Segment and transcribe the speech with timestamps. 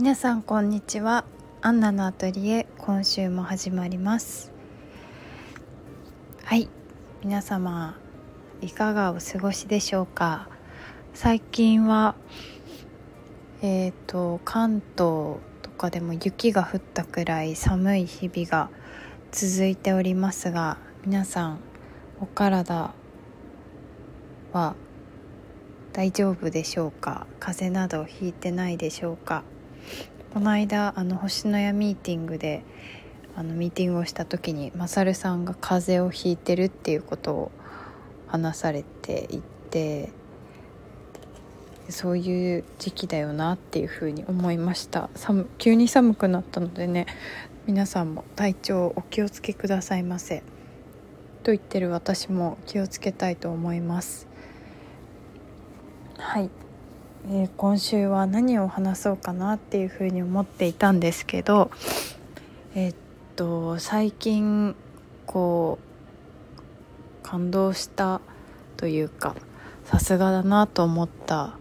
[0.00, 1.26] 皆さんこんにちは。
[1.60, 4.50] アンナのアトリエ今週も始まります。
[6.42, 6.70] はい。
[7.22, 7.98] 皆様
[8.62, 10.48] いかがお過ごしでしょうか？
[11.12, 12.14] 最近は
[13.60, 18.70] えっ、ー、と関東とかでも雪が降ったくらい寒い日々が
[19.32, 21.60] 続いておりますが皆さん
[22.22, 22.94] お体
[24.54, 24.76] は
[25.92, 27.26] 大丈夫でしょうか？
[27.38, 29.42] 風邪などひいてないでしょうか？
[30.32, 32.62] この間あの星のやミーティングで
[33.34, 37.52] あのミーティングをした時にマサルさんが風邪をひいてるっていうことを
[38.28, 40.10] 話されていて
[41.88, 45.10] そういう時期だよなっていうふうに思いました。
[45.16, 47.06] 寒急に寒くなったのでね
[47.66, 50.44] 皆さんも体調お気をつけくださいませ。
[51.42, 54.28] と言ってる私も気をつけたいと思います。
[56.18, 56.50] はい、
[57.28, 61.70] えー、今週は何を話そうかなっていうふうに思っていたんですけど
[62.74, 62.96] えー、っ
[63.36, 64.74] と最近
[65.26, 68.20] こう感動した
[68.76, 69.36] というか
[69.84, 71.58] さすがだなと思った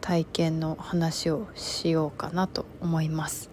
[0.00, 3.50] 体験の話をしようかなと思います。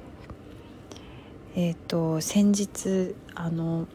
[1.56, 3.88] えっ、と先日あの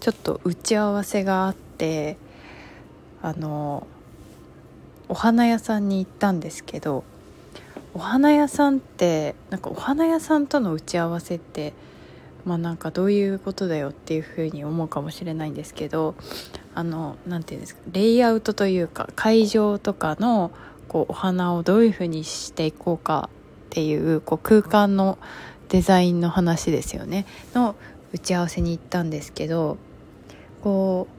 [0.00, 2.18] ちょっと打ち合わせがあって
[3.22, 3.86] あの
[5.08, 7.04] お花屋さんに行ったんですけど
[7.94, 11.72] お花屋さんってなんかお花屋さんとの打ち合わせって
[12.44, 16.14] まあなんかどういうことだよっていうふうに思うかもしれないんですけど
[16.74, 20.50] あの何て言うんですかレイアウトというか会場とかの
[20.88, 23.30] こうお花をどういうふうにしていこうか
[23.66, 25.18] っていうこう空間の
[25.68, 27.26] デザインの話ですよね。
[27.54, 27.74] の
[28.12, 29.78] 打ち合わせに行ったんですけど
[30.62, 31.15] こう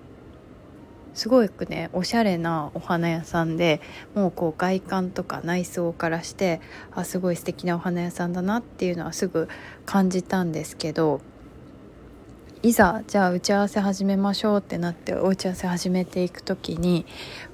[1.18, 3.82] すごくねおしゃれなお花屋さんで
[4.14, 9.50] もうこう外観とか内装からしてあすごい素敵なお花屋さんだなっていうのはすぐ
[9.88, 11.20] 感じたんですけど
[12.62, 17.08] いざじゃあ打ち合わせ始めましょうってなってお打ち合わせ始めていく時に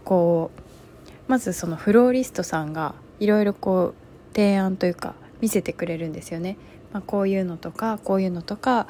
[0.04, 6.58] こうまずそのフローリストさんがいろいろこう提案というか見せてくれるんですよね。
[6.92, 8.88] まあ、こういうのとかこういうのとか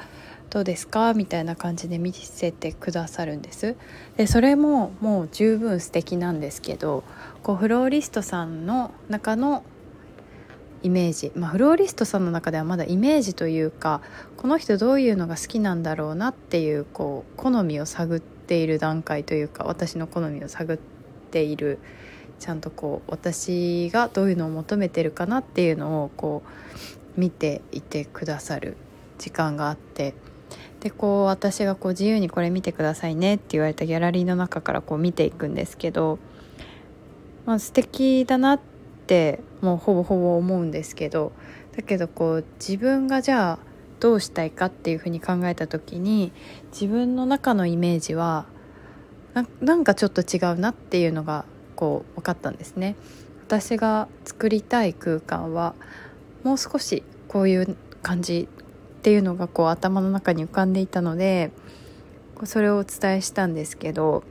[0.54, 1.14] どうですか？
[1.14, 3.74] みたいな感じで見せてくださるんです。
[4.16, 7.02] でそれももう十分素敵なんですけど
[7.42, 9.64] こうフローリストさんの中の
[10.84, 14.00] イメージ、まあ、フローリストさんの中ではまだイメージというか
[14.36, 20.78] この人どういうのが好きなんだろうなっていうこう好みを探っている段階というか私の好みを探っ
[21.32, 21.80] ている
[22.38, 26.44] ちゃんとこう私がどういうのを求めてるかなっていうのをこ
[27.16, 28.76] う見ていてくださる
[29.18, 30.14] 時間があって。
[30.84, 36.18] でこう私がこう自由にこれ見てくださいねって言われたギャラリーの中からこう見ていくんですけど、
[37.46, 38.60] まあ、素敵だなっ
[39.06, 41.32] てもうほぼほぼ思うんですけど
[41.74, 43.58] だけどこう自分がじゃあ
[43.98, 46.32] どうしたいかっていうふうに考えた時に
[46.70, 48.44] 自分の中のイメージは
[49.62, 51.46] なんかちょっと違うなっていうのが
[51.76, 52.94] こう分かったんですね。
[53.46, 55.74] 私が作りたい空間は
[56.42, 58.48] もう少しこういう感じ
[59.04, 61.50] っていうのがこう頭の中に浮かんでいたので
[62.44, 64.24] それをお伝えしたんですけど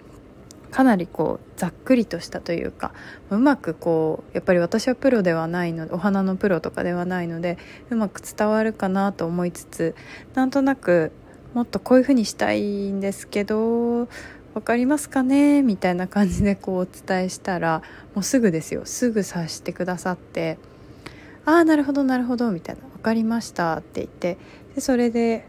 [0.71, 2.91] かなりこうざっくりとしたというか
[3.29, 7.59] うまくこうやっぱり私はプロではないのでお花のプロとかではないので
[7.91, 9.95] うまく伝わるかなと思いつつ
[10.33, 11.11] なんとなく
[11.53, 14.07] もっとこういうふうにしたいんですけど
[14.55, 15.61] 分かりますかね？
[15.61, 17.83] みたいな感じでこうお伝えしたら
[18.15, 18.81] もうすぐですよ。
[18.85, 20.57] すぐ察してくださって
[21.45, 24.37] 「ああなるほどなるほど」みたいな「分かりました」って言って
[24.75, 25.45] でそれで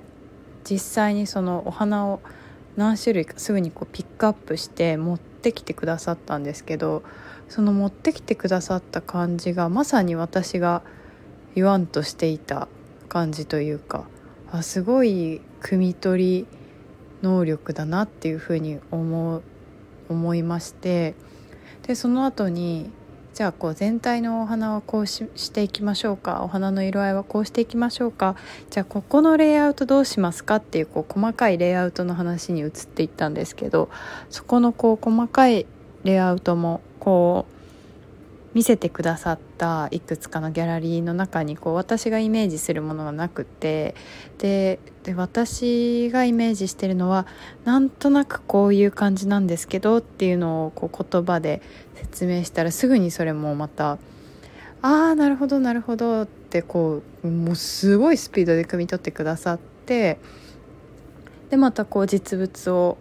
[0.68, 2.20] 実際にそのお花を
[2.76, 7.02] 何種類かすぐにこうピックアップして持ってきてくださったんですけど
[7.48, 10.82] その持ってきてくださった感じがまさに私が
[11.54, 12.68] 言わんとしていた
[13.08, 14.06] 感じというか
[14.50, 16.46] あすごい汲み取り
[17.22, 19.42] 能力だなっていうふうに思
[20.09, 21.15] 思いまして
[21.86, 22.91] でその後に
[23.34, 26.42] じゃあこう全体のお花はこうしていきましょうか。
[26.45, 28.36] お花の色合いはこうしていきましょうか。
[28.71, 33.91] じゃあここのレイアウトどうしますかっていうこう細かいレイアウトの話に移っていったんですけど
[34.31, 35.66] そこのこう細かい
[36.04, 43.95] レイアウトもこう見せてくださってたいくつかのギャラリーの中にこう私がイメージするものがなくて
[44.37, 44.78] で
[45.16, 47.27] 私がイメージしてるのは
[47.65, 51.63] なんとなくこういう感じなんですけどっていうのをこう言葉で
[51.95, 53.93] 説明したらすぐにそれもまた
[54.83, 60.19] 「ああなるほどなるほど」ってこうもうすごいスピードで汲み取ってくださって
[61.49, 62.99] でまたこう実物を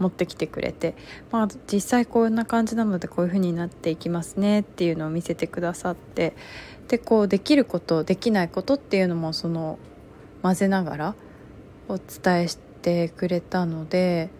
[0.00, 0.96] 持ってきてくれて、
[1.30, 6.34] まあ、実際こんな感じなのでこういう風になっていきますねっていうのを見せてくださって
[6.88, 9.78] でこうできることできないことっていうのもその
[10.42, 11.14] 混ぜながら
[11.88, 14.30] お伝えしてくれたので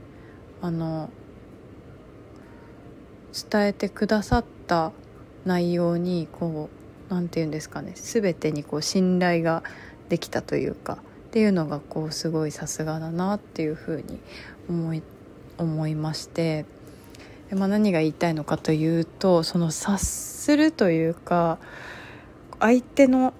[0.62, 1.10] あの
[3.50, 4.92] 伝えてくださった
[5.44, 6.68] 内容にこ
[7.08, 9.62] う何て言うんですかね全てにこう信頼が
[10.08, 10.98] できたというか
[11.28, 14.18] っていうのがこうすごいさすがだなっていうふうに
[14.68, 15.02] 思い
[15.60, 16.64] 思いまして、
[17.52, 21.58] まあ、何が言いたいのかというとその察するというか
[22.58, 23.34] 相手の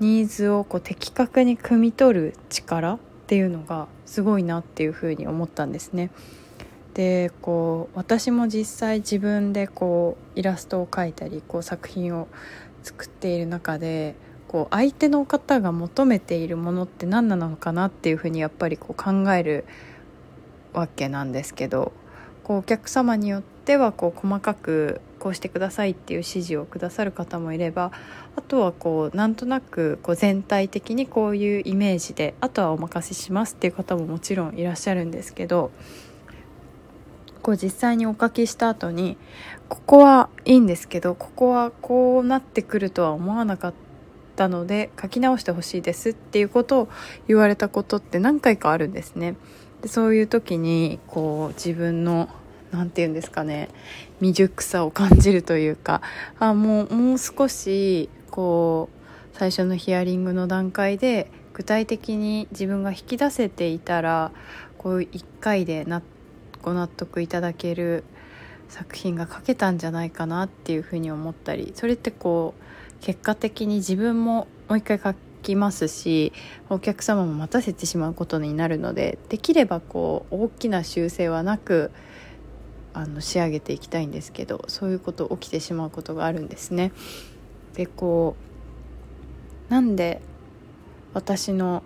[0.00, 6.10] ニーズをこう的確に汲み取る力っていうのがすごいなっていうふうに思ったんですね。
[6.94, 12.26] でこう私も実際自分でこうイラストを描いたりこう作品を
[12.82, 14.16] 作っている中で
[14.48, 19.64] こう相手の方が求めているものって何なのかなっていうふうにやっぱりこう考える
[20.72, 21.92] わけなんですけど
[22.44, 27.92] こうお客様によってはこう細かくこうしてくださいっていう指示をくださる方もいれば
[28.36, 35.70] あとはこうなんとなくこう全体的にこういうイメージであとはお任せしますっていう方ももちろんいらっしゃるんですけど
[37.42, 39.16] こう実際にお書きした後に
[39.68, 43.90] ここはいいんですけどここはこうなってくるとは思わなかった
[44.40, 46.88] たので書き直してほしいですっていうことを
[47.28, 49.36] 言われたことって何回かあるんですね。
[49.82, 52.28] でそういう時にこう自分の
[52.70, 53.68] 何て言うんですかね
[54.18, 56.02] 未熟さを感じるというか
[56.38, 58.88] あもうもう少しこ
[59.34, 64.30] う最初のヒアリングの段階で具体的に自分が引き出せていたら
[64.78, 66.02] こう1回でな
[66.62, 68.04] ご納得いただける
[68.68, 76.32] 作品が書けたんじゃないかなっていうふうに思ったりそれってこう結果的に自分ももう一回書ききますし
[76.68, 81.90] お客様も待たせてしまうことになるのでできればこう大きな修正はなく
[82.92, 86.92] あの仕上げていきたいんですけどそういうこと起きてしまうことがあるんですね。
[87.74, 88.36] でこ
[89.68, 90.20] うなんで
[91.14, 91.82] 私の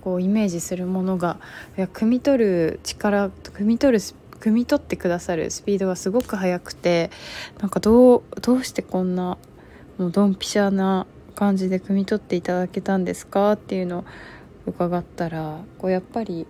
[0.00, 1.38] こうイメージするものが
[1.76, 4.04] いや汲み取る力汲み取る
[4.38, 7.10] 汲み取ってくださるスピードがすごく速くて
[7.58, 9.38] なんかどうどうしてこんな
[9.98, 14.04] もうドンピシャな感じで汲み取っていただけたんですかっていうのを
[14.66, 16.46] 伺ったらこうやっぱり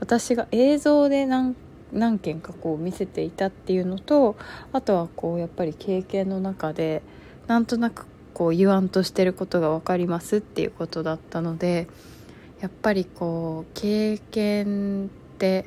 [0.00, 1.54] 私が映像で何
[1.92, 4.36] 何件かこう見せていたっていうのと
[4.72, 7.02] あとはこうやっぱり経験の中で
[7.46, 11.86] なんとなくこう言わんとしてることが分かりますっていうことだったので
[12.60, 15.08] やっぱりこう経験っ
[15.38, 15.66] て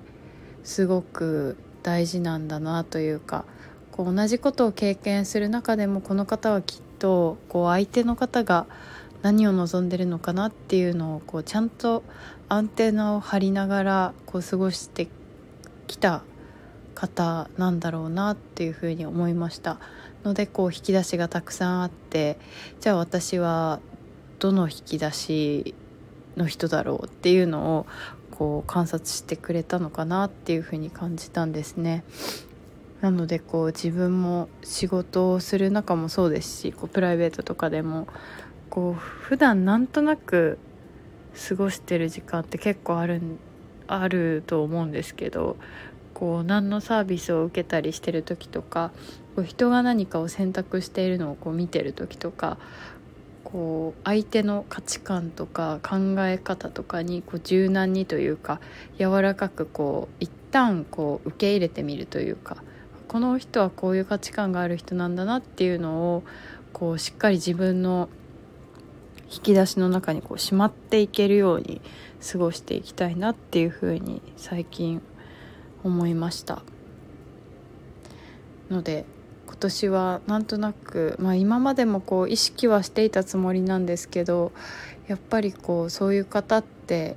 [0.63, 3.45] すごく大事なんだなというか
[3.91, 8.65] こう同じことを経験する中でもこの方はきっとこう相手の方が
[9.21, 12.01] 何を望んでるのかなっていうのをこうちゃんと
[12.49, 15.07] アンテナを張りながらこう過ごして
[15.85, 16.23] きた
[16.95, 19.77] 方なんだろうなっていうふうに思いました
[20.23, 22.39] のでこう引き出しがたくさんあって
[22.79, 23.81] じゃあ私は
[24.39, 25.75] どの引き出し
[26.35, 27.85] の人だろうっていうのを
[28.31, 32.03] こう観察してくれたのかなっていうふうに感じたんですね。
[33.01, 38.07] なのでこう自分も仕事をする中もそうですしこうプライベートとかでも
[38.69, 40.57] こう普段なんとなく
[41.49, 43.21] 過ごしてる時間って結構ある
[43.87, 45.57] あると思うんですけど
[46.13, 48.91] こう何のサービスを受けたりしてる時とか
[49.35, 52.57] こう人が何かを選択しているのをこう見てる時とか
[53.43, 58.59] こう相手の価値観とか考え方とかにこう柔軟にというか
[58.97, 62.63] 柔らかくこう一旦こう受け入れてみるというか
[63.15, 66.23] この人はこういう価値観がある人なんだなっていうのを
[66.73, 68.09] こうしっかり自分の
[69.31, 71.79] 引き出しの中にこうしまっていけるように
[72.29, 75.01] 過ごしていきたいなっていうふうに最近
[75.85, 76.61] 思いました。
[78.69, 79.05] ので
[79.47, 84.51] 今年はなんとなく、まあ、今までもこう意識はしていたつもりなんですけど
[85.07, 87.15] やっぱりこうそういう方って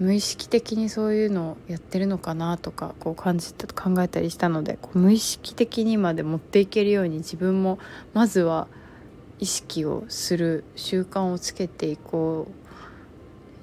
[0.00, 7.78] 無意識的にそういうのをやってるのかなとかこう感じた考えたりしたのでこう無意識的にまで持っていけるように自分も
[8.14, 8.66] まずは
[9.38, 12.48] 意識をする習慣をつけていこ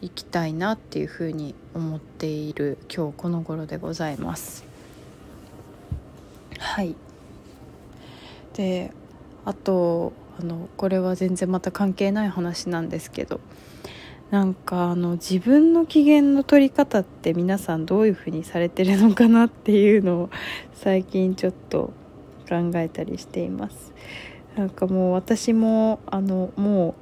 [0.01, 4.63] ういきたいなっていうふうに思っている今日この頃でございます。
[6.59, 6.95] はい
[8.53, 8.91] で
[9.43, 13.39] あとあのこれは全然また関係ない話なんですけど
[14.31, 20.29] なんかあの自分の機嫌の取り方って皆さんどういう風にされてるのかなっていうのを
[20.73, 21.93] 最近ちょっと
[22.49, 23.93] 考えたりしています。
[24.57, 26.95] なんかもう私もあのも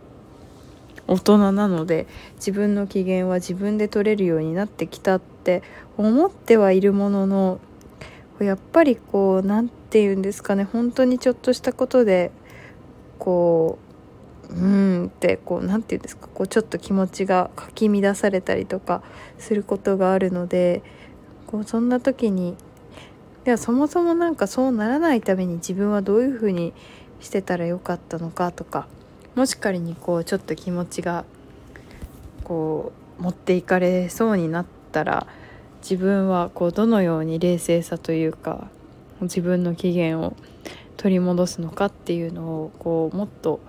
[1.07, 2.05] う大人なので
[2.35, 5.63] 自分の機嫌は自分で取れるようになってきたって
[5.97, 7.59] 思ってはいるものの
[8.39, 12.31] やっぱりこう何て言うんですかね本当にちょっとしたことで
[13.17, 13.79] こ
[14.49, 19.01] うんってこう何て言うんですかこうちょっと気持ちがかき乱されたりとか
[19.37, 20.81] することがあるので
[21.47, 22.55] こうそんな時に
[23.43, 26.73] ではそもそも何かそうならないために自分はどういうふうに
[27.19, 28.87] してたらよかったのかとか
[29.35, 31.25] もし仮にこうちょっと気持ちが
[32.43, 35.27] こう持っていかれそうになったら
[35.81, 38.67] 自分はこうどのように冷静さというか
[39.21, 40.35] 自分の機嫌を
[40.97, 43.59] 取り戻すのかっていうのをこうもっと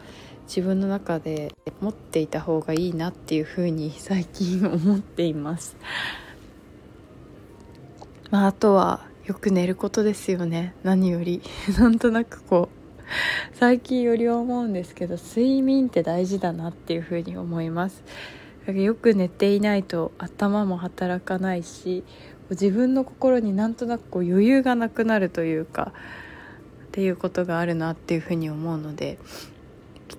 [0.46, 5.76] 自分の中で持っていた方がいいなっていうふうに最近思っています。
[8.30, 10.74] まあ、あとはよく寝ることですよね。
[10.82, 11.42] 何より。
[11.78, 12.76] なんとなくこう
[13.54, 18.02] 最近より思うんですけど睡眠って大事だなっていうふうに思います。
[18.72, 22.02] よく寝ていないと頭も働かないし
[22.50, 25.92] 自分の心になんとなくこう余裕がなくなるというか
[26.86, 29.18] っていうことがあるなっていうふうに思うので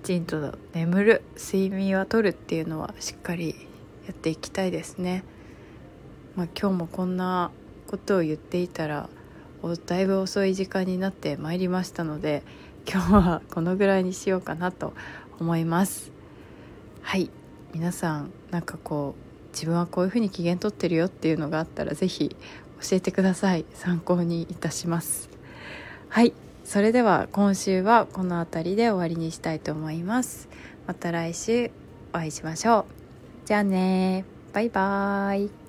[0.02, 3.54] きちんと眠る睡眠はとるっていうのはしっかり
[4.06, 5.24] やっていきたいですね。
[6.36, 7.50] まあ、今日もこんな
[7.88, 9.08] ことを言っていたら
[9.86, 12.44] だいぶ遅い時間になってまいりましたので
[12.88, 14.94] 今日はこのぐらいにしようかなと
[15.40, 16.12] 思います。
[17.02, 17.30] はい。
[17.74, 22.36] 皆さんなんかこう自分はこういうふうに機嫌取ってるよっていうのがあったら是非
[22.80, 23.66] 教えてください。
[23.74, 25.28] 参考にいたします。
[26.08, 26.32] はい。
[26.68, 30.50] それでは今週はこの辺りで終わりにしたいと思います。
[30.86, 31.70] また来週
[32.10, 32.84] お会いしましょう。
[33.46, 35.67] じゃあねバイバーイ。